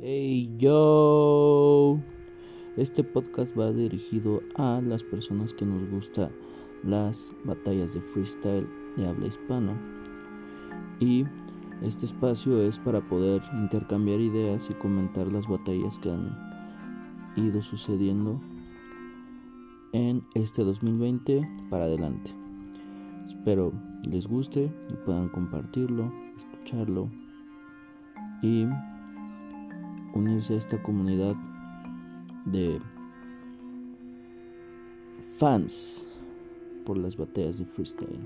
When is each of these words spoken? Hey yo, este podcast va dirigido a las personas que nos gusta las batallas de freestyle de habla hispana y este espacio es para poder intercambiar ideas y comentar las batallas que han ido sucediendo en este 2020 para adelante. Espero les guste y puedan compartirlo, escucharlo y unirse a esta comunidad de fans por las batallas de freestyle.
Hey 0.00 0.54
yo, 0.58 1.98
este 2.76 3.02
podcast 3.02 3.58
va 3.58 3.72
dirigido 3.72 4.42
a 4.54 4.80
las 4.80 5.02
personas 5.02 5.52
que 5.52 5.66
nos 5.66 5.90
gusta 5.90 6.30
las 6.84 7.34
batallas 7.44 7.94
de 7.94 8.00
freestyle 8.00 8.68
de 8.96 9.08
habla 9.08 9.26
hispana 9.26 9.76
y 11.00 11.24
este 11.82 12.06
espacio 12.06 12.62
es 12.62 12.78
para 12.78 13.00
poder 13.00 13.42
intercambiar 13.54 14.20
ideas 14.20 14.70
y 14.70 14.74
comentar 14.74 15.32
las 15.32 15.48
batallas 15.48 15.98
que 15.98 16.12
han 16.12 16.32
ido 17.34 17.60
sucediendo 17.60 18.40
en 19.92 20.22
este 20.36 20.62
2020 20.62 21.66
para 21.70 21.86
adelante. 21.86 22.30
Espero 23.26 23.72
les 24.08 24.28
guste 24.28 24.72
y 24.90 24.94
puedan 25.04 25.28
compartirlo, 25.28 26.12
escucharlo 26.36 27.10
y 28.42 28.64
unirse 30.14 30.54
a 30.54 30.58
esta 30.58 30.82
comunidad 30.82 31.34
de 32.44 32.80
fans 35.38 36.06
por 36.84 36.96
las 36.96 37.16
batallas 37.16 37.58
de 37.58 37.64
freestyle. 37.64 38.18